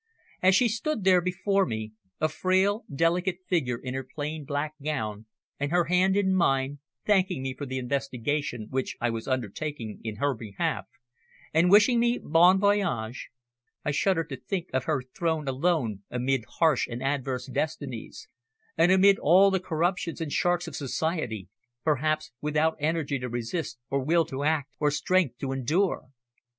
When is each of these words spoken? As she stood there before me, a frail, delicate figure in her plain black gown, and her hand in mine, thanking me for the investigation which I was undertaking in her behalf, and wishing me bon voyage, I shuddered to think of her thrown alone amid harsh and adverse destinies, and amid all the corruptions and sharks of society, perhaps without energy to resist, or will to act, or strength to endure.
As 0.41 0.55
she 0.55 0.67
stood 0.67 1.03
there 1.03 1.21
before 1.21 1.63
me, 1.63 1.91
a 2.19 2.27
frail, 2.27 2.85
delicate 2.91 3.37
figure 3.47 3.77
in 3.77 3.93
her 3.93 4.03
plain 4.03 4.45
black 4.45 4.73
gown, 4.83 5.27
and 5.59 5.69
her 5.71 5.83
hand 5.83 6.17
in 6.17 6.33
mine, 6.33 6.79
thanking 7.05 7.43
me 7.43 7.53
for 7.53 7.67
the 7.67 7.77
investigation 7.77 8.65
which 8.71 8.97
I 8.99 9.11
was 9.11 9.27
undertaking 9.27 9.99
in 10.03 10.15
her 10.15 10.33
behalf, 10.33 10.87
and 11.53 11.69
wishing 11.69 11.99
me 11.99 12.17
bon 12.17 12.59
voyage, 12.59 13.29
I 13.85 13.91
shuddered 13.91 14.29
to 14.29 14.37
think 14.37 14.69
of 14.73 14.85
her 14.85 15.03
thrown 15.03 15.47
alone 15.47 16.01
amid 16.09 16.45
harsh 16.57 16.87
and 16.87 17.03
adverse 17.03 17.45
destinies, 17.45 18.27
and 18.75 18.91
amid 18.91 19.19
all 19.19 19.51
the 19.51 19.59
corruptions 19.59 20.19
and 20.19 20.31
sharks 20.33 20.67
of 20.67 20.75
society, 20.75 21.47
perhaps 21.83 22.31
without 22.41 22.75
energy 22.79 23.19
to 23.19 23.29
resist, 23.29 23.77
or 23.91 24.03
will 24.03 24.25
to 24.25 24.41
act, 24.43 24.71
or 24.79 24.89
strength 24.89 25.37
to 25.37 25.51
endure. 25.51 26.07